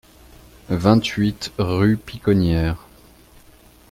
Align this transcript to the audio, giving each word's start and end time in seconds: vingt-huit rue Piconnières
vingt-huit 0.71 1.51
rue 1.59 1.95
Piconnières 1.95 2.75